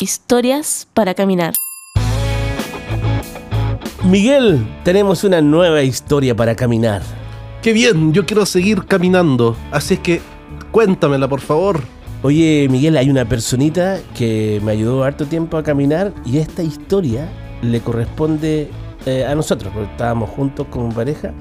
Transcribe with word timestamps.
Historias 0.00 0.86
para 0.94 1.12
caminar. 1.12 1.54
Miguel, 4.04 4.64
tenemos 4.84 5.24
una 5.24 5.40
nueva 5.40 5.82
historia 5.82 6.36
para 6.36 6.54
caminar. 6.54 7.02
Qué 7.62 7.72
bien, 7.72 8.12
yo 8.12 8.24
quiero 8.24 8.46
seguir 8.46 8.84
caminando. 8.84 9.56
Así 9.72 9.94
es 9.94 10.00
que 10.00 10.20
cuéntamela, 10.70 11.26
por 11.26 11.40
favor. 11.40 11.80
Oye, 12.22 12.68
Miguel, 12.70 12.96
hay 12.96 13.10
una 13.10 13.24
personita 13.24 13.98
que 14.16 14.60
me 14.62 14.70
ayudó 14.70 15.02
harto 15.02 15.26
tiempo 15.26 15.56
a 15.56 15.64
caminar 15.64 16.12
y 16.24 16.38
esta 16.38 16.62
historia 16.62 17.28
le 17.62 17.80
corresponde 17.80 18.70
eh, 19.04 19.26
a 19.26 19.34
nosotros, 19.34 19.72
porque 19.74 19.90
estábamos 19.90 20.30
juntos 20.30 20.68
como 20.70 20.94
pareja 20.94 21.34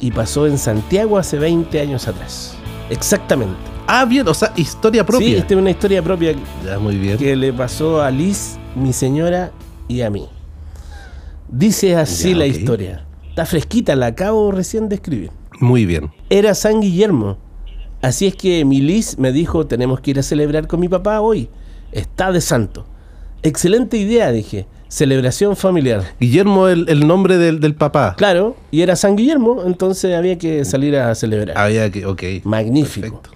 y 0.00 0.10
pasó 0.10 0.48
en 0.48 0.58
Santiago 0.58 1.16
hace 1.16 1.38
20 1.38 1.80
años 1.80 2.08
atrás. 2.08 2.56
Exactamente. 2.90 3.73
Ah, 3.86 4.04
bien, 4.04 4.26
o 4.26 4.34
sea, 4.34 4.52
historia 4.56 5.04
propia. 5.04 5.26
Sí, 5.26 5.34
esta 5.36 5.54
es 5.54 5.60
una 5.60 5.70
historia 5.70 6.02
propia 6.02 6.34
Ya, 6.64 6.78
muy 6.78 6.96
bien. 6.96 7.18
que 7.18 7.36
le 7.36 7.52
pasó 7.52 8.00
a 8.02 8.10
Liz, 8.10 8.56
mi 8.74 8.92
señora 8.92 9.52
y 9.88 10.00
a 10.00 10.10
mí. 10.10 10.26
Dice 11.48 11.96
así 11.96 12.30
Ya, 12.30 12.36
la 12.38 12.46
historia. 12.46 13.04
Está 13.28 13.46
fresquita, 13.46 13.94
la 13.96 14.06
acabo 14.06 14.50
recién 14.52 14.88
de 14.88 14.96
escribir. 14.96 15.30
Muy 15.60 15.86
bien. 15.86 16.10
Era 16.30 16.54
San 16.54 16.80
Guillermo. 16.80 17.36
Así 18.02 18.26
es 18.26 18.36
que 18.36 18.64
mi 18.64 18.80
Liz 18.80 19.18
me 19.18 19.32
dijo, 19.32 19.66
tenemos 19.66 20.00
que 20.00 20.12
ir 20.12 20.18
a 20.18 20.22
celebrar 20.22 20.66
con 20.66 20.80
mi 20.80 20.88
papá 20.88 21.20
hoy. 21.20 21.48
Está 21.92 22.32
de 22.32 22.40
santo. 22.40 22.86
Excelente 23.42 23.96
idea, 23.96 24.30
dije. 24.32 24.66
Celebración 24.88 25.56
familiar. 25.56 26.04
Guillermo, 26.20 26.68
el, 26.68 26.88
el 26.88 27.06
nombre 27.06 27.36
del, 27.36 27.60
del 27.60 27.74
papá. 27.74 28.14
Claro, 28.16 28.56
y 28.70 28.82
era 28.82 28.94
San 28.94 29.16
Guillermo, 29.16 29.62
entonces 29.66 30.14
había 30.14 30.38
que 30.38 30.64
salir 30.64 30.96
a 30.96 31.14
celebrar. 31.14 31.58
Había 31.58 31.90
que, 31.90 32.06
ok. 32.06 32.22
Magnífico. 32.44 33.20
Perfecto. 33.20 33.30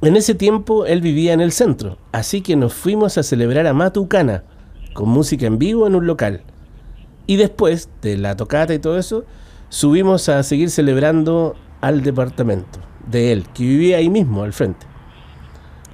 En 0.00 0.16
ese 0.16 0.36
tiempo 0.36 0.86
él 0.86 1.00
vivía 1.00 1.32
en 1.32 1.40
el 1.40 1.50
centro, 1.50 1.98
así 2.12 2.40
que 2.40 2.54
nos 2.54 2.72
fuimos 2.72 3.18
a 3.18 3.24
celebrar 3.24 3.66
a 3.66 3.72
Matucana, 3.72 4.44
con 4.92 5.08
música 5.08 5.46
en 5.46 5.58
vivo 5.58 5.88
en 5.88 5.96
un 5.96 6.06
local. 6.06 6.42
Y 7.26 7.34
después 7.34 7.88
de 8.00 8.16
la 8.16 8.36
tocata 8.36 8.72
y 8.72 8.78
todo 8.78 8.96
eso, 8.96 9.24
subimos 9.70 10.28
a 10.28 10.42
seguir 10.44 10.70
celebrando 10.70 11.56
al 11.80 12.02
departamento 12.02 12.78
de 13.10 13.32
él, 13.32 13.44
que 13.52 13.64
vivía 13.64 13.96
ahí 13.96 14.08
mismo, 14.08 14.44
al 14.44 14.52
frente. 14.52 14.86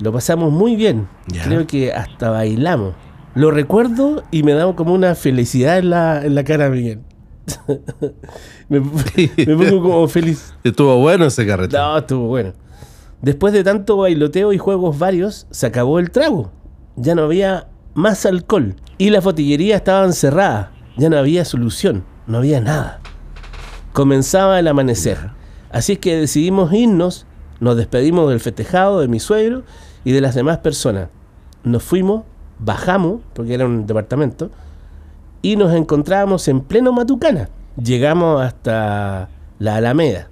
Lo 0.00 0.12
pasamos 0.12 0.52
muy 0.52 0.76
bien, 0.76 1.08
creo 1.44 1.66
que 1.66 1.92
hasta 1.94 2.28
bailamos. 2.28 2.94
Lo 3.34 3.50
recuerdo 3.50 4.22
y 4.30 4.42
me 4.42 4.52
da 4.52 4.70
como 4.74 4.92
una 4.92 5.14
felicidad 5.14 5.78
en 5.78 5.90
la, 5.90 6.24
en 6.24 6.34
la 6.34 6.44
cara, 6.44 6.68
Miguel. 6.68 7.00
me, 8.68 8.80
me 8.80 9.56
pongo 9.56 9.82
como 9.82 10.08
feliz. 10.08 10.54
Estuvo 10.62 10.98
bueno 10.98 11.24
ese 11.24 11.46
carrete. 11.46 11.76
No, 11.76 11.98
estuvo 11.98 12.28
bueno. 12.28 12.52
Después 13.24 13.54
de 13.54 13.64
tanto 13.64 13.96
bailoteo 13.96 14.52
y 14.52 14.58
juegos 14.58 14.98
varios, 14.98 15.46
se 15.50 15.64
acabó 15.64 15.98
el 15.98 16.10
trago. 16.10 16.50
Ya 16.96 17.14
no 17.14 17.22
había 17.22 17.68
más 17.94 18.26
alcohol. 18.26 18.76
Y 18.98 19.08
las 19.08 19.24
botillerías 19.24 19.78
estaban 19.78 20.12
cerradas. 20.12 20.68
Ya 20.98 21.08
no 21.08 21.16
había 21.16 21.46
solución. 21.46 22.04
No 22.26 22.36
había 22.36 22.60
nada. 22.60 23.00
Comenzaba 23.94 24.60
el 24.60 24.68
amanecer. 24.68 25.30
Así 25.70 25.96
que 25.96 26.18
decidimos 26.18 26.70
irnos. 26.74 27.24
Nos 27.60 27.78
despedimos 27.78 28.28
del 28.28 28.40
festejado, 28.40 29.00
de 29.00 29.08
mi 29.08 29.20
suegro 29.20 29.62
y 30.04 30.12
de 30.12 30.20
las 30.20 30.34
demás 30.34 30.58
personas. 30.58 31.08
Nos 31.62 31.82
fuimos, 31.82 32.24
bajamos, 32.58 33.22
porque 33.32 33.54
era 33.54 33.64
un 33.64 33.86
departamento, 33.86 34.50
y 35.40 35.56
nos 35.56 35.72
encontrábamos 35.72 36.46
en 36.48 36.60
pleno 36.60 36.92
Matucana. 36.92 37.48
Llegamos 37.82 38.42
hasta 38.42 39.30
la 39.58 39.76
Alameda 39.76 40.28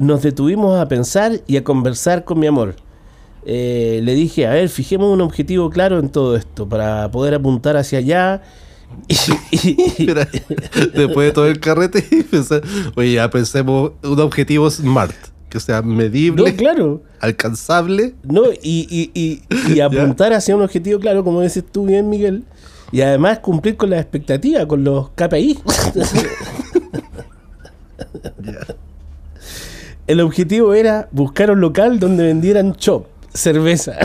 nos 0.00 0.22
detuvimos 0.22 0.80
a 0.80 0.88
pensar 0.88 1.40
y 1.46 1.56
a 1.56 1.62
conversar 1.62 2.24
con 2.24 2.40
mi 2.40 2.46
amor. 2.48 2.74
Eh, 3.46 4.00
le 4.02 4.14
dije, 4.14 4.46
a 4.46 4.50
ver, 4.50 4.68
fijemos 4.68 5.12
un 5.12 5.20
objetivo 5.20 5.70
claro 5.70 5.98
en 5.98 6.08
todo 6.08 6.36
esto 6.36 6.68
para 6.68 7.10
poder 7.10 7.34
apuntar 7.34 7.76
hacia 7.76 7.98
allá. 8.00 8.42
Y, 9.06 9.14
y- 9.52 9.94
Mira, 10.00 10.26
después 10.94 11.28
de 11.28 11.32
todo 11.32 11.46
el 11.46 11.60
carrete, 11.60 12.02
pensé, 12.30 12.60
oye, 12.96 13.12
ya 13.12 13.30
pensemos 13.30 13.92
un 14.02 14.18
objetivo 14.20 14.68
SMART, 14.68 15.14
que 15.48 15.60
sea 15.60 15.80
no, 15.80 15.94
medible, 15.94 16.56
claro. 16.56 17.00
alcanzable. 17.20 18.14
No, 18.24 18.46
y, 18.62 18.88
y- 18.90 19.10
y- 19.14 19.42
y 19.74 19.80
apuntar 19.80 20.32
hacia 20.32 20.56
un 20.56 20.62
objetivo 20.62 20.98
claro, 20.98 21.22
como 21.22 21.40
dices 21.40 21.62
tú 21.70 21.86
bien, 21.86 22.08
Miguel. 22.10 22.42
Y 22.90 23.02
además 23.02 23.38
cumplir 23.38 23.76
con 23.76 23.90
las 23.90 24.00
expectativas, 24.00 24.66
con 24.66 24.82
los 24.82 25.10
KPI. 25.10 25.60
El 30.10 30.20
objetivo 30.22 30.74
era 30.74 31.08
buscar 31.12 31.52
un 31.52 31.60
local 31.60 32.00
donde 32.00 32.24
vendieran 32.24 32.74
chop, 32.74 33.06
cerveza. 33.32 33.96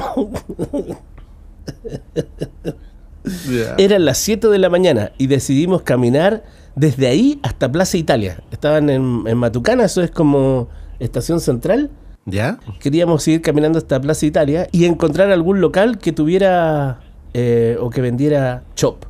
Ya. 3.49 3.73
Eran 3.79 4.05
las 4.05 4.19
7 4.19 4.49
de 4.49 4.59
la 4.59 4.69
mañana 4.69 5.13
y 5.17 5.25
decidimos 5.25 5.81
caminar 5.81 6.43
desde 6.75 7.07
ahí 7.07 7.39
hasta 7.41 7.71
Plaza 7.71 7.97
Italia. 7.97 8.43
Estaban 8.51 8.91
en, 8.91 9.23
en 9.25 9.35
Matucana, 9.35 9.85
eso 9.85 10.03
es 10.03 10.11
como 10.11 10.69
estación 10.99 11.39
central. 11.39 11.89
¿Ya? 12.25 12.59
Queríamos 12.79 13.27
ir 13.27 13.41
caminando 13.41 13.79
hasta 13.79 13.99
Plaza 13.99 14.27
Italia 14.27 14.67
y 14.71 14.85
encontrar 14.85 15.31
algún 15.31 15.59
local 15.59 15.97
que 15.97 16.11
tuviera 16.11 16.99
eh, 17.33 17.77
o 17.79 17.89
que 17.89 18.01
vendiera 18.01 18.63
chop. 18.75 19.05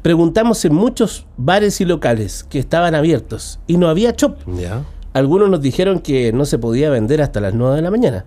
Preguntamos 0.00 0.64
en 0.64 0.74
muchos 0.74 1.26
bares 1.36 1.82
y 1.82 1.84
locales 1.84 2.42
que 2.42 2.58
estaban 2.58 2.94
abiertos 2.94 3.60
y 3.66 3.76
no 3.76 3.90
había 3.90 4.16
chop. 4.16 4.38
¿Ya? 4.58 4.82
Algunos 5.14 5.50
nos 5.50 5.60
dijeron 5.60 6.00
que 6.00 6.32
no 6.32 6.44
se 6.44 6.58
podía 6.58 6.90
vender 6.90 7.20
hasta 7.20 7.40
las 7.40 7.54
9 7.54 7.76
de 7.76 7.82
la 7.82 7.90
mañana. 7.90 8.24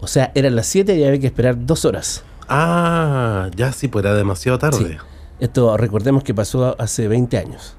O 0.00 0.06
sea, 0.06 0.32
eran 0.34 0.56
las 0.56 0.66
7 0.66 0.96
y 0.96 1.04
había 1.04 1.20
que 1.20 1.26
esperar 1.26 1.66
dos 1.66 1.84
horas. 1.84 2.24
Ah, 2.48 3.48
ya 3.56 3.72
sí, 3.72 3.88
pues 3.88 4.04
era 4.04 4.14
demasiado 4.14 4.58
tarde. 4.58 4.78
Sí. 4.78 4.96
Esto 5.40 5.76
recordemos 5.76 6.22
que 6.22 6.34
pasó 6.34 6.76
hace 6.78 7.08
20 7.08 7.38
años. 7.38 7.74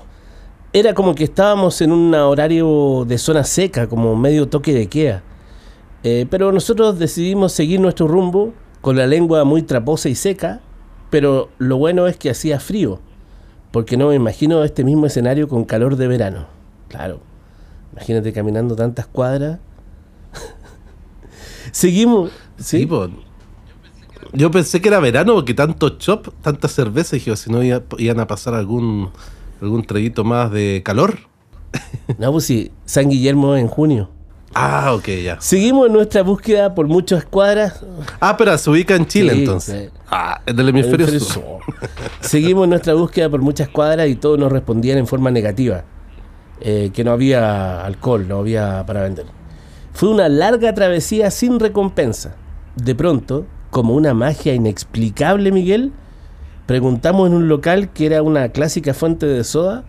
Era 0.73 0.93
como 0.93 1.13
que 1.13 1.25
estábamos 1.25 1.81
en 1.81 1.91
un 1.91 2.13
horario 2.15 3.05
de 3.07 3.17
zona 3.17 3.43
seca, 3.43 3.87
como 3.87 4.15
medio 4.15 4.47
toque 4.47 4.73
de 4.73 4.87
queda. 4.87 5.21
Eh, 6.03 6.25
pero 6.29 6.51
nosotros 6.51 6.97
decidimos 6.97 7.51
seguir 7.51 7.79
nuestro 7.79 8.07
rumbo 8.07 8.53
con 8.81 8.95
la 8.95 9.05
lengua 9.05 9.43
muy 9.43 9.61
traposa 9.61 10.09
y 10.09 10.15
seca, 10.15 10.61
pero 11.11 11.49
lo 11.59 11.77
bueno 11.77 12.07
es 12.07 12.17
que 12.17 12.31
hacía 12.31 12.59
frío, 12.59 12.99
porque 13.71 13.97
no 13.97 14.07
me 14.07 14.15
imagino 14.15 14.63
este 14.63 14.83
mismo 14.83 15.05
escenario 15.05 15.47
con 15.47 15.65
calor 15.65 15.97
de 15.97 16.07
verano. 16.07 16.47
Claro, 16.87 17.19
imagínate 17.93 18.33
caminando 18.33 18.75
tantas 18.75 19.05
cuadras. 19.07 19.59
Seguimos. 21.71 22.31
Sí, 22.57 22.87
¿sí? 22.87 22.89
Yo 24.33 24.49
pensé 24.51 24.81
que 24.81 24.87
era 24.89 24.99
verano 24.99 25.33
porque 25.35 25.53
tanto 25.53 25.89
chop, 25.97 26.29
tanta 26.41 26.67
cerveza, 26.67 27.15
dije, 27.15 27.35
si 27.35 27.51
no 27.51 27.63
iba- 27.63 27.81
iban 27.97 28.19
a 28.19 28.27
pasar 28.27 28.53
algún 28.53 29.09
algún 29.61 29.83
traguito 29.83 30.23
más 30.23 30.51
de 30.51 30.81
calor. 30.83 31.17
No, 32.17 32.31
pues 32.33 32.45
sí, 32.45 32.71
San 32.85 33.09
Guillermo 33.09 33.55
en 33.55 33.67
junio. 33.67 34.09
Ah, 34.53 34.93
ok, 34.93 35.07
ya. 35.23 35.39
Seguimos 35.39 35.87
en 35.87 35.93
nuestra 35.93 36.23
búsqueda 36.23 36.75
por 36.75 36.87
muchas 36.87 37.23
cuadras. 37.23 37.85
Ah, 38.19 38.35
pero 38.37 38.57
se 38.57 38.69
ubica 38.69 38.95
en 38.95 39.05
Chile 39.07 39.31
Sí, 39.33 39.39
entonces. 39.39 39.89
sí. 39.93 39.99
Ah, 40.09 40.41
en 40.45 40.59
el 40.59 40.69
hemisferio 40.69 41.07
Hemisferio 41.07 41.33
sur. 41.33 41.43
sur. 41.69 41.89
Seguimos 42.19 42.65
en 42.65 42.71
nuestra 42.71 42.93
búsqueda 42.95 43.29
por 43.29 43.41
muchas 43.41 43.69
cuadras 43.69 44.09
y 44.09 44.15
todos 44.15 44.37
nos 44.37 44.51
respondían 44.51 44.97
en 44.97 45.07
forma 45.07 45.31
negativa. 45.31 45.85
Eh, 46.61 46.91
que 46.93 47.03
no 47.03 47.11
había 47.11 47.83
alcohol, 47.85 48.27
no 48.27 48.37
había 48.39 48.85
para 48.85 49.01
vender. 49.03 49.25
Fue 49.93 50.09
una 50.09 50.29
larga 50.29 50.73
travesía 50.73 51.29
sin 51.31 51.59
recompensa. 51.59 52.35
De 52.75 52.95
pronto, 52.95 53.45
como 53.69 53.93
una 53.95 54.13
magia 54.13 54.53
inexplicable, 54.53 55.51
Miguel, 55.51 55.91
preguntamos 56.65 57.27
en 57.29 57.35
un 57.35 57.47
local 57.49 57.89
que 57.91 58.05
era 58.05 58.21
una 58.23 58.49
clásica 58.49 58.93
fuente 58.93 59.25
de 59.25 59.43
soda 59.43 59.83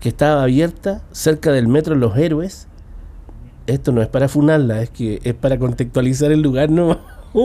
que 0.00 0.08
estaba 0.08 0.42
abierta 0.42 1.02
cerca 1.12 1.50
del 1.52 1.66
metro 1.68 1.94
Los 1.94 2.16
Héroes. 2.16 2.68
Esto 3.66 3.92
no 3.92 4.02
es 4.02 4.08
para 4.08 4.28
funarla, 4.28 4.82
es 4.82 4.90
que 4.90 5.20
es 5.22 5.34
para 5.34 5.58
contextualizar 5.58 6.30
el 6.32 6.42
lugar, 6.42 6.70
¿no? 6.70 6.98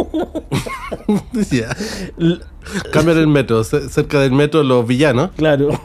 ya. 1.51 1.75
L- 2.17 2.39
Cambian 2.91 3.17
el 3.17 3.27
metro, 3.27 3.63
ce- 3.63 3.87
cerca 3.89 4.19
del 4.19 4.31
metro 4.31 4.63
los 4.63 4.85
villanos. 4.85 5.31
Claro. 5.37 5.69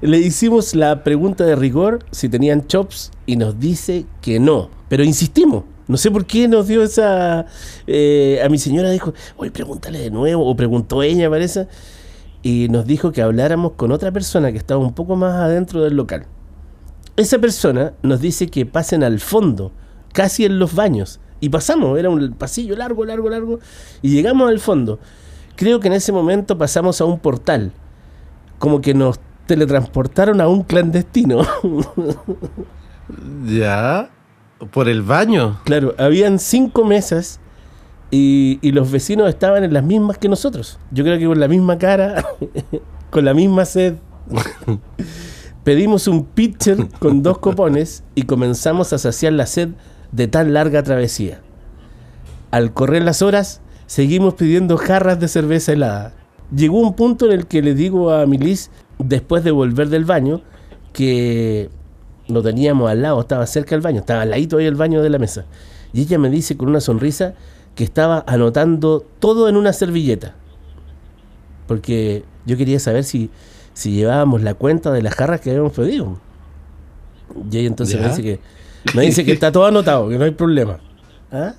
Le 0.00 0.18
hicimos 0.18 0.74
la 0.74 1.02
pregunta 1.04 1.44
de 1.44 1.56
rigor 1.56 2.04
si 2.10 2.28
tenían 2.28 2.66
chops 2.66 3.10
y 3.26 3.36
nos 3.36 3.58
dice 3.58 4.06
que 4.20 4.40
no. 4.40 4.70
Pero 4.88 5.04
insistimos. 5.04 5.64
No 5.86 5.96
sé 5.96 6.10
por 6.10 6.24
qué 6.24 6.48
nos 6.48 6.66
dio 6.66 6.82
esa... 6.82 7.46
eh, 7.86 8.40
a 8.44 8.48
mi 8.48 8.58
señora 8.58 8.90
dijo, 8.90 9.12
oye, 9.36 9.50
pregúntale 9.50 9.98
de 9.98 10.10
nuevo. 10.10 10.48
O 10.48 10.56
preguntó 10.56 11.02
ella, 11.02 11.28
parece. 11.28 11.68
Y 12.42 12.68
nos 12.68 12.86
dijo 12.86 13.12
que 13.12 13.22
habláramos 13.22 13.72
con 13.72 13.92
otra 13.92 14.12
persona 14.12 14.52
que 14.52 14.58
estaba 14.58 14.80
un 14.80 14.94
poco 14.94 15.16
más 15.16 15.34
adentro 15.34 15.82
del 15.82 15.96
local. 15.96 16.26
Esa 17.16 17.38
persona 17.38 17.94
nos 18.02 18.20
dice 18.20 18.48
que 18.48 18.66
pasen 18.66 19.04
al 19.04 19.20
fondo, 19.20 19.72
casi 20.12 20.44
en 20.44 20.58
los 20.58 20.74
baños. 20.74 21.20
Y 21.40 21.48
pasamos, 21.48 21.98
era 21.98 22.10
un 22.10 22.32
pasillo 22.32 22.76
largo, 22.76 23.04
largo, 23.04 23.28
largo. 23.28 23.58
Y 24.02 24.10
llegamos 24.10 24.48
al 24.48 24.60
fondo. 24.60 24.98
Creo 25.56 25.80
que 25.80 25.88
en 25.88 25.94
ese 25.94 26.12
momento 26.12 26.58
pasamos 26.58 27.00
a 27.00 27.04
un 27.04 27.18
portal. 27.18 27.72
Como 28.58 28.80
que 28.80 28.94
nos 28.94 29.20
teletransportaron 29.46 30.40
a 30.40 30.48
un 30.48 30.62
clandestino. 30.62 31.42
Ya. 33.46 34.08
Por 34.72 34.88
el 34.88 35.02
baño. 35.02 35.60
claro, 35.64 35.94
habían 35.98 36.38
cinco 36.38 36.86
mesas 36.86 37.38
Y, 38.10 38.58
y 38.62 38.72
los 38.72 38.90
vecinos 38.90 39.28
estaban 39.28 39.62
en 39.62 39.74
las 39.74 39.84
mismas 39.84 40.16
que 40.16 40.28
nosotros. 40.28 40.78
Yo 40.90 41.04
creo 41.04 41.18
que 41.18 41.26
con 41.26 41.38
la 41.38 41.48
misma 41.48 41.76
cara, 41.76 42.24
con 43.10 43.26
la 43.26 43.34
misma 43.34 43.66
sed. 43.66 43.96
Pedimos 45.64 46.08
un 46.08 46.24
pitcher 46.24 46.88
con 46.98 47.22
dos 47.22 47.38
copones 47.38 48.04
y 48.14 48.22
comenzamos 48.22 48.92
a 48.92 48.98
saciar 48.98 49.34
la 49.34 49.46
sed 49.46 49.70
de 50.12 50.28
tan 50.28 50.54
larga 50.54 50.82
travesía. 50.82 51.40
Al 52.50 52.72
correr 52.72 53.02
las 53.02 53.20
horas, 53.20 53.60
seguimos 53.86 54.34
pidiendo 54.34 54.76
jarras 54.76 55.18
de 55.20 55.28
cerveza 55.28 55.72
helada. 55.72 56.14
Llegó 56.54 56.78
un 56.80 56.94
punto 56.94 57.26
en 57.26 57.32
el 57.32 57.46
que 57.46 57.62
le 57.62 57.74
digo 57.74 58.12
a 58.12 58.26
Milis, 58.26 58.70
después 59.08 59.44
de 59.44 59.50
volver 59.50 59.88
del 59.88 60.04
baño, 60.04 60.42
que 60.92 61.70
lo 62.28 62.42
teníamos 62.42 62.90
al 62.90 63.02
lado, 63.02 63.20
estaba 63.20 63.46
cerca 63.46 63.74
del 63.74 63.80
baño, 63.80 64.00
estaba 64.00 64.22
al 64.22 64.30
ladito 64.30 64.58
ahí 64.58 64.66
el 64.66 64.74
baño 64.74 65.02
de 65.02 65.10
la 65.10 65.18
mesa. 65.18 65.44
Y 65.92 66.02
ella 66.02 66.18
me 66.18 66.30
dice 66.30 66.56
con 66.56 66.68
una 66.68 66.80
sonrisa 66.80 67.34
que 67.74 67.84
estaba 67.84 68.24
anotando 68.26 69.04
todo 69.18 69.48
en 69.48 69.56
una 69.56 69.72
servilleta. 69.72 70.34
Porque 71.66 72.24
yo 72.46 72.56
quería 72.56 72.78
saber 72.78 73.04
si, 73.04 73.30
si 73.72 73.92
llevábamos 73.92 74.42
la 74.42 74.54
cuenta 74.54 74.92
de 74.92 75.02
las 75.02 75.14
jarras 75.14 75.40
que 75.40 75.50
habíamos 75.50 75.72
pedido. 75.72 76.18
Y 77.50 77.58
ella 77.58 77.68
entonces 77.68 78.00
me 78.00 78.08
dice 78.08 78.22
que 78.22 78.40
me 78.92 79.02
dice 79.02 79.24
que 79.24 79.32
está 79.32 79.50
todo 79.50 79.64
anotado, 79.66 80.08
que 80.08 80.18
no 80.18 80.24
hay 80.24 80.32
problema. 80.32 80.78
¿Ah? 81.32 81.54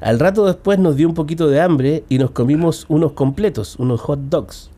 Al 0.00 0.18
rato 0.18 0.46
después 0.46 0.78
nos 0.78 0.96
dio 0.96 1.08
un 1.08 1.14
poquito 1.14 1.48
de 1.48 1.60
hambre 1.60 2.04
y 2.08 2.18
nos 2.18 2.30
comimos 2.30 2.86
unos 2.88 3.12
completos, 3.12 3.76
unos 3.78 4.00
hot 4.00 4.20
dogs. 4.28 4.70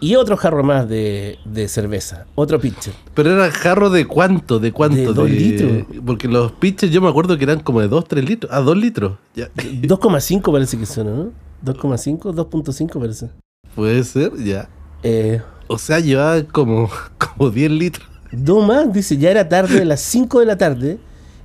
Y 0.00 0.16
otro 0.16 0.36
jarro 0.36 0.62
más 0.64 0.88
de, 0.88 1.38
de 1.44 1.66
cerveza, 1.68 2.26
otro 2.34 2.60
pitcher. 2.60 2.92
Pero 3.14 3.30
era 3.32 3.50
jarro 3.50 3.88
de 3.90 4.06
cuánto, 4.06 4.58
de 4.58 4.72
cuánto. 4.72 4.96
De 4.96 5.12
dos 5.14 5.30
litros. 5.30 5.86
Porque 6.04 6.28
los 6.28 6.52
pitchers 6.52 6.92
yo 6.92 7.00
me 7.00 7.08
acuerdo 7.08 7.38
que 7.38 7.44
eran 7.44 7.60
como 7.60 7.80
de 7.80 7.88
2, 7.88 8.04
3 8.08 8.24
litros. 8.28 8.52
Ah, 8.52 8.60
2 8.60 8.76
litros. 8.76 9.12
Ya. 9.34 9.48
2,5 9.54 10.52
parece 10.52 10.76
que 10.78 10.84
son, 10.86 11.06
¿no? 11.06 11.32
2,5, 11.64 12.34
2.5 12.34 13.00
parece. 13.00 13.30
Puede 13.74 14.04
ser, 14.04 14.32
ya. 14.36 14.68
Eh, 15.02 15.40
O 15.68 15.78
sea, 15.78 16.00
llevaba 16.00 16.42
como, 16.44 16.90
como 17.18 17.50
10 17.50 17.70
litros. 17.70 18.06
dos 18.32 18.66
más, 18.66 18.92
dice, 18.92 19.16
ya 19.16 19.30
era 19.30 19.48
tarde, 19.48 19.84
las 19.86 20.00
5 20.00 20.40
de 20.40 20.46
la 20.46 20.58
tarde, 20.58 20.98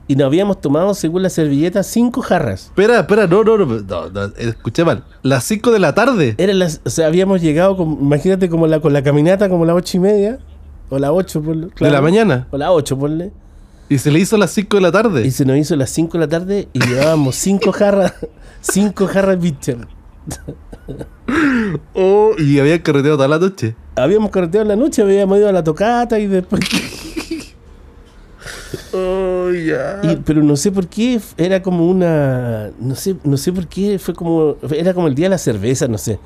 y 0.10 0.16
nos 0.16 0.26
habíamos 0.26 0.60
tomado, 0.60 0.96
según 0.96 1.22
la 1.22 1.30
servilleta, 1.30 1.84
5 1.84 2.24
jarras. 2.24 2.64
Espera, 2.64 3.02
espera, 3.02 3.28
no, 3.28 3.44
no, 3.44 3.60
no, 3.60 3.66
no, 3.66 4.10
no, 4.10 4.24
escuché 4.40 4.84
mal. 4.84 5.04
Las 5.22 5.44
5 5.44 5.70
de 5.70 5.78
la 5.78 5.94
tarde. 5.94 6.34
Eran 6.40 6.58
las, 6.58 6.82
o 6.84 6.90
sea, 6.90 7.06
habíamos 7.06 7.44
llegado, 7.44 7.78
con, 7.78 7.92
imagínate, 8.02 8.50
como 8.50 8.66
la, 8.66 8.80
con 8.80 8.92
la 8.92 9.04
caminata, 9.04 9.50
como 9.50 9.66
las 9.66 9.76
8 9.76 9.98
y 9.98 10.00
media, 10.00 10.40
o 10.90 10.98
las 10.98 11.12
8, 11.12 11.44
ponle. 11.44 11.68
De 11.68 11.74
claro. 11.74 11.94
la 11.94 12.02
mañana. 12.02 12.48
O 12.50 12.58
las 12.58 12.70
8, 12.72 12.98
ponle. 12.98 13.32
Y 13.88 14.00
se 14.00 14.10
le 14.10 14.18
hizo 14.18 14.36
las 14.38 14.50
5 14.50 14.78
de 14.78 14.82
la 14.82 14.92
tarde. 14.92 15.28
Y 15.28 15.30
se 15.30 15.46
nos 15.46 15.58
hizo 15.58 15.76
las 15.76 15.92
5 15.92 16.14
de 16.14 16.20
la 16.20 16.28
tarde 16.28 16.68
y 16.74 16.80
llevábamos 16.80 17.36
5 17.38 17.72
jarras, 17.72 18.16
5 18.62 19.06
jarras 19.06 19.38
pitcher. 19.38 19.78
Oh, 21.94 22.32
y 22.40 22.58
había 22.58 22.82
carreteado 22.82 23.16
toda 23.18 23.28
la 23.28 23.38
noche. 23.38 23.76
Habíamos 23.96 24.32
carreteado 24.32 24.64
en 24.64 24.70
la 24.70 24.76
noche, 24.76 25.04
habíamos 25.04 25.38
ido 25.38 25.50
a 25.50 25.52
la 25.52 25.64
tocata 25.64 26.18
y 26.18 26.26
después... 26.26 26.62
Oh, 28.94 29.50
ya. 29.52 30.00
y- 30.04 30.16
pero 30.18 30.44
no 30.44 30.56
sé 30.56 30.72
por 30.72 30.88
qué, 30.88 31.20
era 31.38 31.62
como 31.62 31.88
una... 31.88 32.72
No 32.80 32.96
sé, 32.96 33.16
no 33.24 33.38
sé 33.38 33.52
por 33.52 33.68
qué, 33.68 33.98
fue 34.00 34.14
como... 34.14 34.58
Era 34.72 34.94
como 34.94 35.08
el 35.08 35.16
día 35.16 35.26
de 35.26 35.32
la 35.32 35.38
cerveza, 35.38 35.88
no 35.88 35.98
sé. 35.98 36.20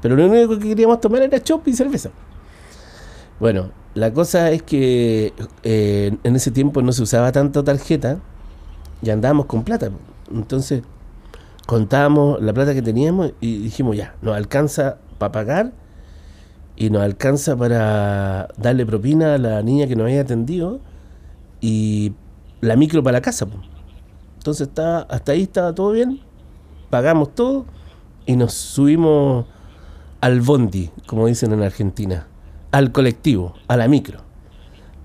Pero 0.00 0.14
lo 0.16 0.26
único 0.26 0.58
que 0.58 0.68
queríamos 0.68 1.00
tomar 1.00 1.22
era 1.22 1.42
chop 1.42 1.66
y 1.68 1.72
cerveza. 1.74 2.10
Bueno, 3.40 3.70
la 3.94 4.12
cosa 4.12 4.50
es 4.50 4.62
que 4.62 5.32
eh, 5.62 6.16
en 6.22 6.36
ese 6.36 6.50
tiempo 6.50 6.82
no 6.82 6.92
se 6.92 7.02
usaba 7.02 7.32
tanto 7.32 7.64
tarjeta 7.64 8.18
y 9.02 9.10
andábamos 9.10 9.46
con 9.46 9.64
plata. 9.64 9.90
Entonces 10.32 10.82
contábamos 11.66 12.40
la 12.40 12.52
plata 12.52 12.74
que 12.74 12.82
teníamos 12.82 13.32
y 13.40 13.58
dijimos 13.58 13.96
ya, 13.96 14.14
nos 14.22 14.36
alcanza 14.36 14.98
para 15.18 15.32
pagar 15.32 15.72
y 16.76 16.90
nos 16.90 17.02
alcanza 17.02 17.56
para 17.56 18.48
darle 18.56 18.86
propina 18.86 19.34
a 19.34 19.38
la 19.38 19.62
niña 19.62 19.86
que 19.86 19.96
nos 19.96 20.04
había 20.04 20.20
atendido 20.22 20.80
y 21.60 22.12
la 22.60 22.76
micro 22.76 23.02
para 23.02 23.18
la 23.18 23.22
casa. 23.22 23.46
Entonces 24.36 24.68
está, 24.68 25.00
hasta 25.00 25.32
ahí 25.32 25.42
estaba 25.42 25.74
todo 25.74 25.92
bien, 25.92 26.20
pagamos 26.90 27.34
todo 27.34 27.66
y 28.26 28.36
nos 28.36 28.54
subimos 28.54 29.46
al 30.20 30.40
bondi, 30.40 30.90
como 31.06 31.26
dicen 31.26 31.52
en 31.52 31.62
Argentina, 31.62 32.26
al 32.70 32.92
colectivo, 32.92 33.54
a 33.68 33.76
la 33.76 33.88
micro. 33.88 34.20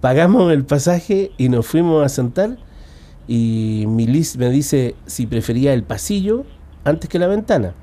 Pagamos 0.01 0.51
el 0.51 0.65
pasaje 0.65 1.31
y 1.37 1.49
nos 1.49 1.65
fuimos 1.65 2.05
a 2.05 2.09
sentar 2.09 2.57
y 3.27 3.85
Milis 3.87 4.37
me 4.37 4.49
dice 4.49 4.95
si 5.05 5.27
prefería 5.27 5.73
el 5.73 5.83
pasillo 5.83 6.43
antes 6.83 7.09
que 7.09 7.19
la 7.19 7.27
ventana. 7.27 7.73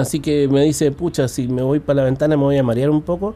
Así 0.00 0.20
que 0.20 0.48
me 0.48 0.62
dice, 0.62 0.90
pucha, 0.90 1.28
si 1.28 1.48
me 1.48 1.62
voy 1.62 1.80
para 1.80 1.98
la 1.98 2.04
ventana 2.04 2.36
me 2.36 2.42
voy 2.42 2.56
a 2.56 2.62
marear 2.62 2.90
un 2.90 3.02
poco. 3.02 3.34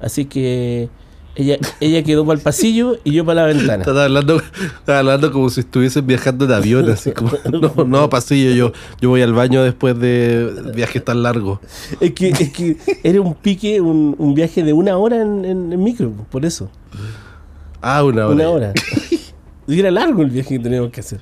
Así 0.00 0.24
que 0.24 0.88
ella, 1.36 1.56
ella 1.80 2.02
quedó 2.02 2.24
para 2.26 2.38
el 2.38 2.42
pasillo 2.42 2.98
y 3.04 3.12
yo 3.12 3.24
para 3.24 3.42
la 3.42 3.46
ventana. 3.48 3.78
Estaba 3.82 4.04
hablando, 4.04 4.42
estaba 4.78 4.98
hablando 4.98 5.32
como 5.32 5.48
si 5.50 5.60
estuviesen 5.60 6.06
viajando 6.06 6.44
en 6.44 6.52
avión, 6.52 6.90
así 6.90 7.12
como, 7.12 7.30
no, 7.50 7.84
no, 7.84 8.10
pasillo, 8.10 8.52
yo, 8.52 8.72
yo 9.00 9.08
voy 9.08 9.22
al 9.22 9.32
baño 9.32 9.62
después 9.62 9.98
de 9.98 10.50
viajes 10.74 11.04
tan 11.04 11.22
largos. 11.22 11.60
Es 12.00 12.12
que, 12.12 12.28
es 12.30 12.52
que 12.52 12.76
era 13.02 13.20
un 13.20 13.34
pique, 13.34 13.80
un, 13.80 14.14
un 14.18 14.34
viaje 14.34 14.62
de 14.64 14.72
una 14.72 14.96
hora 14.96 15.22
en, 15.22 15.44
en- 15.44 15.72
en 15.72 15.82
micro, 15.82 16.12
por 16.30 16.44
eso. 16.44 16.70
Ah, 17.82 18.04
una 18.04 18.26
hora. 18.26 18.34
Una 18.34 18.48
hora. 18.50 18.72
Y 19.70 19.78
era 19.80 19.90
largo 19.90 20.22
el 20.22 20.30
viaje 20.30 20.56
que 20.56 20.62
teníamos 20.62 20.90
que 20.90 21.00
hacer. 21.00 21.20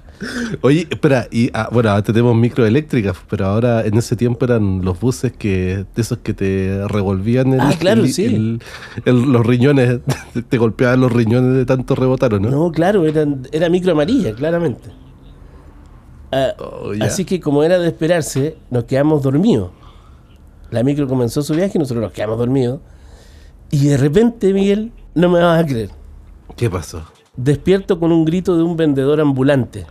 Oye, 0.62 0.86
espera, 0.90 1.28
y 1.30 1.50
ah, 1.52 1.68
bueno, 1.70 1.90
ahora 1.90 2.02
tenemos 2.02 2.34
microeléctricas, 2.34 3.16
pero 3.28 3.46
ahora 3.46 3.84
en 3.84 3.96
ese 3.98 4.16
tiempo 4.16 4.44
eran 4.46 4.84
los 4.84 4.98
buses 4.98 5.32
que, 5.32 5.84
de 5.94 6.00
esos 6.02 6.18
que 6.18 6.32
te 6.34 6.86
revolvían 6.88 7.52
el- 7.52 7.60
Ah, 7.60 7.72
claro, 7.78 8.02
el- 8.04 8.12
sí. 8.12 8.24
el- 8.24 8.62
el- 9.04 9.22
los 9.32 9.44
riñones, 9.46 10.00
te 10.48 10.56
golpeaban 10.58 11.00
los 11.00 11.12
riñones 11.12 11.54
de 11.56 11.66
tanto 11.66 11.94
rebotaron, 11.94 12.42
¿no? 12.42 12.50
No, 12.50 12.72
claro, 12.72 13.06
eran, 13.06 13.46
era 13.52 13.68
micro 13.68 13.92
amarilla, 13.92 14.34
claramente. 14.34 14.88
Ah, 16.32 16.52
Oh, 16.58 16.92
así 17.00 17.24
que 17.24 17.40
como 17.40 17.62
era 17.62 17.78
de 17.78 17.88
esperarse, 17.88 18.56
nos 18.70 18.84
quedamos 18.84 19.22
dormidos. 19.22 19.70
La 20.70 20.82
micro 20.82 21.06
comenzó 21.08 21.42
su 21.42 21.54
viaje 21.54 21.72
y 21.76 21.78
nosotros 21.78 22.02
nos 22.02 22.12
quedamos 22.12 22.38
dormidos. 22.38 22.80
Y 23.70 23.86
de 23.88 23.96
repente, 23.96 24.52
Miguel, 24.52 24.92
no 25.14 25.28
me 25.30 25.40
vas 25.40 25.62
a 25.62 25.66
creer. 25.66 25.90
¿Qué 26.56 26.68
pasó? 26.68 27.02
Despierto 27.38 28.00
con 28.00 28.10
un 28.10 28.24
grito 28.24 28.56
de 28.56 28.64
un 28.64 28.76
vendedor 28.76 29.20
ambulante 29.20 29.86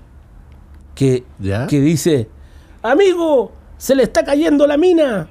que, 0.93 1.23
¿Ya? 1.39 1.65
que 1.65 1.79
dice, 1.79 2.27
amigo, 2.81 3.53
se 3.77 3.95
le 3.95 4.03
está 4.03 4.25
cayendo 4.25 4.67
la 4.67 4.75
mina. 4.75 5.29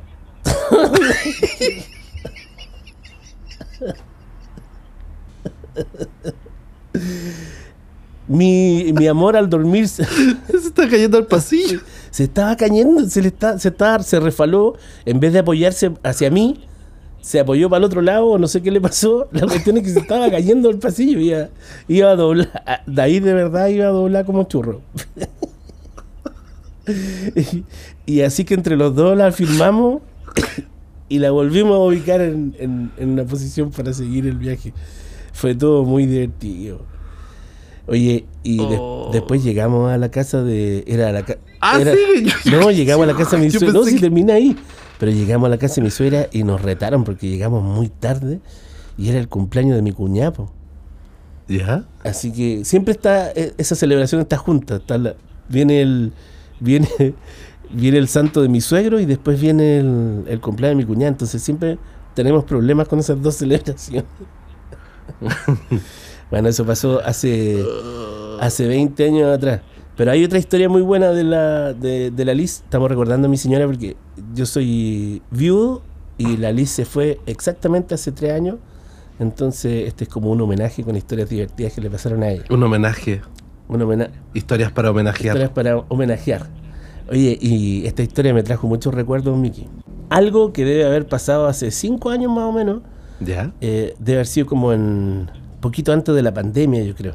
mi, 8.28 8.92
mi 8.94 9.06
amor 9.08 9.36
al 9.36 9.50
dormir 9.50 9.86
se, 9.86 10.04
Se 10.48 10.56
está 10.56 10.88
cayendo 10.88 11.18
al 11.18 11.26
pasillo. 11.26 11.80
se 12.10 12.24
estaba 12.24 12.56
cayendo, 12.56 13.06
se 13.10 13.20
le 13.20 13.28
está, 13.28 13.58
se 13.58 13.68
estaba, 13.68 14.02
se 14.02 14.18
refaló, 14.20 14.76
en 15.04 15.20
vez 15.20 15.34
de 15.34 15.40
apoyarse 15.40 15.92
hacia 16.02 16.30
mí, 16.30 16.64
se 17.26 17.40
apoyó 17.40 17.68
para 17.68 17.78
el 17.78 17.84
otro 17.86 18.02
lado, 18.02 18.38
no 18.38 18.46
sé 18.46 18.62
qué 18.62 18.70
le 18.70 18.80
pasó. 18.80 19.26
La 19.32 19.40
cuestión 19.48 19.76
es 19.78 19.82
que 19.82 19.90
se 19.90 19.98
estaba 19.98 20.30
cayendo 20.30 20.70
el 20.70 20.78
pasillo, 20.78 21.18
iba, 21.18 21.48
iba 21.88 22.10
a 22.10 22.14
doblar, 22.14 22.84
de 22.86 23.02
ahí 23.02 23.18
de 23.18 23.34
verdad 23.34 23.66
iba 23.66 23.86
a 23.86 23.90
doblar 23.90 24.24
como 24.24 24.44
churro. 24.44 24.80
y, 26.86 27.64
y 28.06 28.20
así 28.22 28.44
que 28.44 28.54
entre 28.54 28.76
los 28.76 28.94
dos 28.94 29.16
la 29.16 29.32
firmamos 29.32 30.02
y 31.08 31.18
la 31.18 31.30
volvimos 31.32 31.74
a 31.74 31.78
ubicar 31.80 32.20
en, 32.20 32.54
en- 32.60 32.92
en 32.96 33.08
una 33.10 33.24
posición 33.24 33.70
para 33.72 33.92
seguir 33.92 34.26
el 34.26 34.36
viaje. 34.38 34.72
Fue 35.32 35.54
todo 35.54 35.84
muy 35.84 36.06
divertido. 36.06 36.80
Oye, 37.88 38.24
y 38.44 38.56
de- 38.58 38.76
Oh. 38.78 39.10
después 39.12 39.42
llegamos 39.44 39.90
a 39.90 39.98
la 39.98 40.10
casa 40.10 40.42
de... 40.42 40.84
Era 40.86 41.12
la 41.12 41.24
ca- 41.24 41.38
Ah, 41.60 41.80
era- 41.80 41.92
sí, 41.92 42.26
No, 42.50 42.70
llegamos 42.72 43.04
a 43.04 43.12
la 43.12 43.16
casa 43.16 43.36
de 43.36 43.44
mi 43.46 43.50
Yo 43.50 43.58
suegra. 43.58 43.78
No, 43.80 43.84
si 43.84 43.94
que- 43.94 44.00
termina 44.00 44.34
ahí. 44.34 44.56
Pero 44.98 45.12
llegamos 45.12 45.46
a 45.46 45.50
la 45.50 45.58
casa 45.58 45.76
de 45.76 45.82
mi 45.82 45.90
suegra 45.90 46.28
y 46.32 46.42
nos 46.44 46.62
retaron 46.62 47.04
porque 47.04 47.28
llegamos 47.28 47.62
muy 47.62 47.88
tarde 47.88 48.40
y 48.96 49.08
era 49.10 49.18
el 49.18 49.28
cumpleaños 49.28 49.76
de 49.76 49.82
mi 49.82 49.92
cuñapo. 49.92 50.50
¿Ya? 51.48 51.84
Así 52.02 52.32
que 52.32 52.64
siempre 52.64 52.92
está, 52.92 53.30
eh, 53.32 53.52
esa 53.58 53.74
celebración 53.74 54.20
está 54.20 54.36
junta. 54.36 54.76
está 54.76 54.98
la- 54.98 55.14
viene 55.48 55.80
el 55.82 56.12
viene, 56.60 56.88
viene 57.70 57.98
el 57.98 58.08
santo 58.08 58.42
de 58.42 58.48
mi 58.48 58.60
suegro 58.60 58.98
y 58.98 59.04
después 59.06 59.40
viene 59.40 59.78
el, 59.78 60.24
el 60.28 60.40
cumpleaños 60.40 60.78
de 60.78 60.84
mi 60.84 60.88
cuñada. 60.88 61.08
Entonces 61.08 61.42
siempre 61.42 61.78
tenemos 62.14 62.44
problemas 62.44 62.88
con 62.88 62.98
esas 62.98 63.20
dos 63.22 63.34
celebraciones. 63.38 64.04
bueno, 66.30 66.48
eso 66.48 66.64
pasó 66.64 67.00
hace, 67.04 67.64
hace 68.40 68.66
20 68.66 69.04
años 69.04 69.34
atrás. 69.36 69.60
Pero 69.96 70.10
hay 70.10 70.24
otra 70.24 70.38
historia 70.38 70.68
muy 70.68 70.82
buena 70.82 71.10
de 71.10 71.24
la, 71.24 71.72
de, 71.72 72.10
de 72.10 72.24
la 72.24 72.34
Liz. 72.34 72.60
Estamos 72.64 72.88
recordando 72.90 73.28
a 73.28 73.30
mi 73.30 73.38
señora 73.38 73.66
porque 73.66 73.96
yo 74.34 74.44
soy 74.44 75.22
viudo 75.30 75.82
y 76.18 76.36
la 76.36 76.52
Liz 76.52 76.70
se 76.70 76.84
fue 76.84 77.18
exactamente 77.26 77.94
hace 77.94 78.12
tres 78.12 78.32
años. 78.32 78.56
Entonces, 79.18 79.88
este 79.88 80.04
es 80.04 80.10
como 80.10 80.30
un 80.30 80.40
homenaje 80.42 80.84
con 80.84 80.94
historias 80.96 81.30
divertidas 81.30 81.72
que 81.72 81.80
le 81.80 81.88
pasaron 81.88 82.22
a 82.22 82.28
ella. 82.30 82.44
Un 82.50 82.62
homenaje. 82.62 83.22
Un 83.68 83.80
homenaje. 83.80 84.12
Historias 84.34 84.70
para 84.70 84.90
homenajear. 84.90 85.34
Historias 85.34 85.50
para 85.50 85.78
homenajear. 85.88 86.46
Oye, 87.10 87.38
y 87.40 87.86
esta 87.86 88.02
historia 88.02 88.34
me 88.34 88.42
trajo 88.42 88.66
muchos 88.66 88.92
recuerdos, 88.92 89.36
Miki. 89.38 89.66
Algo 90.10 90.52
que 90.52 90.64
debe 90.66 90.84
haber 90.84 91.06
pasado 91.06 91.46
hace 91.46 91.70
cinco 91.70 92.10
años 92.10 92.30
más 92.30 92.44
o 92.44 92.52
menos, 92.52 92.82
¿Ya? 93.20 93.52
eh, 93.62 93.94
debe 93.98 94.18
haber 94.18 94.26
sido 94.26 94.46
como 94.46 94.72
en 94.74 95.30
poquito 95.60 95.92
antes 95.92 96.14
de 96.14 96.22
la 96.22 96.34
pandemia, 96.34 96.82
yo 96.82 96.94
creo. 96.94 97.14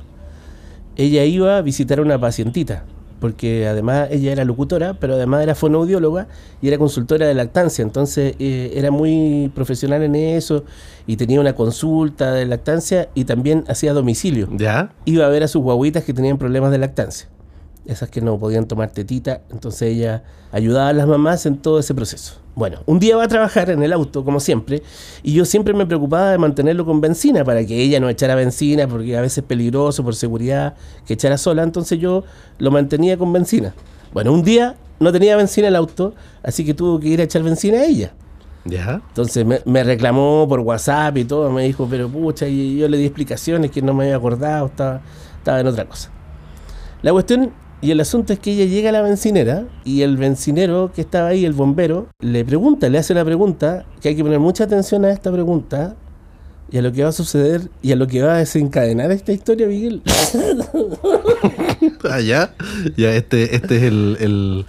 Ella 0.95 1.23
iba 1.25 1.57
a 1.57 1.61
visitar 1.61 1.99
a 1.99 2.01
una 2.01 2.19
pacientita, 2.19 2.83
porque 3.21 3.67
además 3.67 4.09
ella 4.11 4.31
era 4.31 4.43
locutora, 4.43 4.95
pero 4.99 5.13
además 5.13 5.43
era 5.43 5.55
fonoaudióloga 5.55 6.27
y 6.61 6.67
era 6.67 6.77
consultora 6.77 7.27
de 7.27 7.33
lactancia, 7.33 7.83
entonces 7.83 8.35
eh, 8.39 8.73
era 8.75 8.91
muy 8.91 9.51
profesional 9.53 10.01
en 10.03 10.15
eso 10.15 10.65
y 11.07 11.17
tenía 11.17 11.39
una 11.39 11.53
consulta 11.53 12.33
de 12.33 12.45
lactancia 12.45 13.09
y 13.13 13.25
también 13.25 13.63
hacía 13.67 13.93
domicilio 13.93 14.49
¿Ya? 14.57 14.91
iba 15.05 15.25
a 15.25 15.29
ver 15.29 15.43
a 15.43 15.47
sus 15.47 15.61
guaguitas 15.61 16.03
que 16.03 16.13
tenían 16.13 16.37
problemas 16.37 16.71
de 16.71 16.79
lactancia. 16.79 17.27
Esas 17.85 18.09
que 18.09 18.21
no 18.21 18.37
podían 18.37 18.67
tomar 18.67 18.91
tetita. 18.91 19.41
Entonces 19.49 19.93
ella 19.93 20.23
ayudaba 20.51 20.89
a 20.89 20.93
las 20.93 21.07
mamás 21.07 21.47
en 21.47 21.57
todo 21.57 21.79
ese 21.79 21.95
proceso. 21.95 22.40
Bueno, 22.53 22.79
un 22.85 22.99
día 22.99 23.15
va 23.15 23.23
a 23.23 23.27
trabajar 23.29 23.69
en 23.69 23.81
el 23.81 23.93
auto, 23.93 24.25
como 24.25 24.41
siempre, 24.41 24.83
y 25.23 25.33
yo 25.33 25.45
siempre 25.45 25.73
me 25.73 25.85
preocupaba 25.85 26.31
de 26.31 26.37
mantenerlo 26.37 26.85
con 26.85 26.99
benzina 26.99 27.45
para 27.45 27.65
que 27.65 27.81
ella 27.81 27.99
no 28.01 28.09
echara 28.09 28.35
benzina, 28.35 28.87
porque 28.87 29.17
a 29.17 29.21
veces 29.21 29.39
es 29.39 29.43
peligroso 29.45 30.03
por 30.03 30.15
seguridad 30.15 30.75
que 31.05 31.13
echara 31.13 31.37
sola. 31.37 31.63
Entonces 31.63 31.97
yo 31.99 32.25
lo 32.57 32.71
mantenía 32.71 33.17
con 33.17 33.31
benzina. 33.31 33.73
Bueno, 34.13 34.33
un 34.33 34.43
día 34.43 34.75
no 34.99 35.11
tenía 35.13 35.37
benzina 35.37 35.69
el 35.69 35.75
auto, 35.77 36.13
así 36.43 36.65
que 36.65 36.73
tuvo 36.73 36.99
que 36.99 37.07
ir 37.07 37.21
a 37.21 37.23
echar 37.23 37.41
benzina 37.41 37.79
a 37.79 37.85
ella. 37.85 38.11
¿Ya? 38.65 39.01
Entonces 39.07 39.45
me, 39.45 39.61
me 39.65 39.83
reclamó 39.83 40.45
por 40.47 40.59
WhatsApp 40.59 41.17
y 41.17 41.23
todo, 41.23 41.49
me 41.49 41.63
dijo, 41.63 41.87
pero 41.89 42.09
pucha, 42.09 42.47
y 42.47 42.77
yo 42.77 42.89
le 42.89 42.97
di 42.97 43.05
explicaciones 43.05 43.71
que 43.71 43.81
no 43.81 43.93
me 43.93 44.03
había 44.03 44.17
acordado, 44.17 44.67
estaba, 44.67 45.01
estaba 45.37 45.61
en 45.61 45.67
otra 45.67 45.85
cosa. 45.85 46.11
La 47.01 47.11
cuestión 47.11 47.51
y 47.81 47.91
el 47.91 47.99
asunto 47.99 48.33
es 48.33 48.39
que 48.39 48.51
ella 48.51 48.65
llega 48.65 48.89
a 48.89 48.91
la 48.91 49.01
bencinera 49.01 49.65
y 49.83 50.03
el 50.03 50.17
bencinero 50.17 50.91
que 50.93 51.01
estaba 51.01 51.29
ahí, 51.29 51.45
el 51.45 51.53
bombero, 51.53 52.07
le 52.19 52.45
pregunta, 52.45 52.89
le 52.89 52.99
hace 52.99 53.13
la 53.13 53.25
pregunta, 53.25 53.85
que 54.01 54.09
hay 54.09 54.15
que 54.15 54.23
poner 54.23 54.39
mucha 54.39 54.65
atención 54.65 55.03
a 55.03 55.11
esta 55.11 55.31
pregunta 55.31 55.95
y 56.71 56.77
a 56.77 56.81
lo 56.81 56.91
que 56.91 57.03
va 57.03 57.09
a 57.09 57.13
suceder 57.13 57.69
y 57.81 57.91
a 57.91 57.95
lo 57.95 58.07
que 58.07 58.21
va 58.21 58.35
a 58.35 58.37
desencadenar 58.37 59.11
esta 59.11 59.31
historia, 59.31 59.67
Miguel. 59.67 60.01
Ah, 62.03 62.19
ya. 62.19 62.55
Ya, 62.97 63.13
este, 63.13 63.55
este 63.55 63.77
es 63.77 63.83
el, 63.83 64.17
el, 64.19 64.65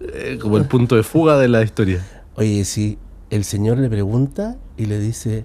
eh, 0.00 0.38
como 0.40 0.58
el 0.58 0.66
punto 0.66 0.94
de 0.94 1.02
fuga 1.02 1.38
de 1.38 1.48
la 1.48 1.62
historia. 1.62 2.04
Oye, 2.36 2.64
si 2.64 2.98
el 3.30 3.44
señor 3.44 3.78
le 3.78 3.88
pregunta 3.88 4.58
y 4.76 4.84
le 4.84 4.98
dice, 4.98 5.44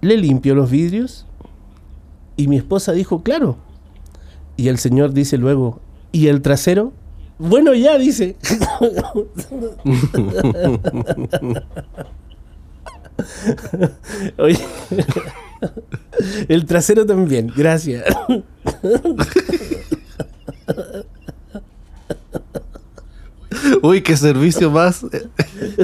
¿le 0.00 0.16
limpio 0.16 0.54
los 0.54 0.70
vidrios? 0.70 1.26
Y 2.36 2.48
mi 2.48 2.56
esposa 2.56 2.92
dijo, 2.92 3.22
claro. 3.22 3.58
Y 4.56 4.68
el 4.68 4.78
señor 4.78 5.12
dice 5.12 5.36
luego, 5.36 5.80
¿y 6.12 6.28
el 6.28 6.42
trasero? 6.42 6.92
Bueno, 7.38 7.74
ya, 7.74 7.98
dice. 7.98 8.36
Oye, 14.38 14.58
el 16.48 16.64
trasero 16.66 17.04
también, 17.04 17.52
gracias. 17.54 18.04
Uy, 23.82 24.00
qué 24.02 24.16
servicio 24.16 24.70
más, 24.70 25.04
eh, 25.12 25.28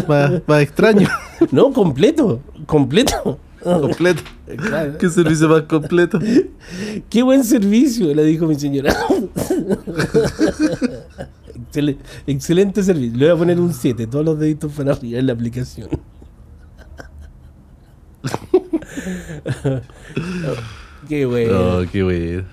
más, 0.09 0.41
más 0.47 0.63
extraño. 0.63 1.09
No, 1.51 1.73
completo, 1.73 2.41
completo. 2.67 3.41
Completo. 3.81 4.23
Claro. 4.57 4.99
Qué 4.99 5.09
servicio 5.09 5.49
más 5.49 5.63
completo. 5.63 6.19
Qué 7.09 7.23
buen 7.23 7.45
servicio, 7.45 8.13
le 8.15 8.25
dijo 8.25 8.47
mi 8.47 8.57
señora. 8.57 8.95
Excel- 11.71 11.99
excelente 12.27 12.83
servicio. 12.83 13.17
Le 13.19 13.27
voy 13.27 13.35
a 13.35 13.39
poner 13.39 13.61
un 13.61 13.73
7, 13.73 14.07
todos 14.07 14.25
los 14.25 14.39
deditos 14.39 14.73
para 14.73 14.93
arriba 14.93 15.19
en 15.21 15.27
la 15.27 15.33
aplicación. 15.33 15.89
Qué 21.09 21.27
bueno. 21.27 21.79
Oh, 21.79 21.83
qué 21.91 22.03
bueno. 22.03 22.45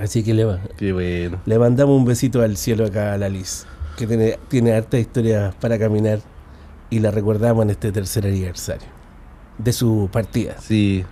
Así 0.00 0.22
que 0.22 0.34
le, 0.34 0.44
va- 0.44 0.60
Qué 0.76 0.92
bueno. 0.92 1.40
le 1.46 1.58
mandamos 1.58 1.96
un 1.96 2.04
besito 2.04 2.42
al 2.42 2.56
cielo 2.56 2.86
acá 2.86 3.14
a 3.14 3.18
la 3.18 3.28
Liz, 3.28 3.66
que 3.96 4.06
tiene, 4.06 4.38
tiene 4.48 4.72
harta 4.72 4.98
historia 4.98 5.54
para 5.60 5.78
caminar 5.78 6.20
y 6.90 7.00
la 7.00 7.10
recordamos 7.10 7.64
en 7.64 7.70
este 7.70 7.92
tercer 7.92 8.26
aniversario 8.26 8.86
de 9.58 9.72
su 9.72 10.08
partida. 10.12 10.56
Sí. 10.60 11.04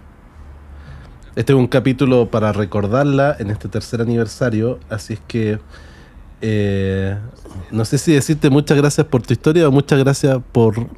Este 1.35 1.53
es 1.53 1.59
un 1.59 1.67
capítulo 1.67 2.31
para 2.31 2.53
recordarla 2.53 3.37
en 3.39 3.51
este 3.51 3.69
tercer 3.69 4.01
aniversario, 4.01 4.81
así 4.89 5.15
es 5.15 5.21
que 5.27 5.59
eh, 6.41 7.19
no 7.71 7.85
sé 7.85 7.99
si 7.99 8.13
decirte 8.13 8.51
muchas 8.51 8.77
gracias 8.77 9.07
por 9.07 9.23
tu 9.23 9.33
historia 9.33 9.69
o 9.69 9.73
muchas 9.73 9.99
gracias 9.99 10.39
por 10.53 10.89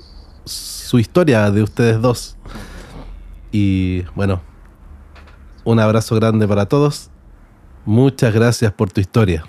su 0.45 0.99
historia 0.99 1.51
de 1.51 1.63
ustedes 1.63 2.01
dos. 2.01 2.37
Y 3.51 4.03
bueno, 4.15 4.43
un 5.65 5.81
abrazo 5.81 6.15
grande 6.17 6.47
para 6.47 6.67
todos. 6.67 7.11
Muchas 7.85 8.35
gracias 8.35 8.73
por 8.73 8.93
tu 8.93 9.01
historia. 9.01 9.45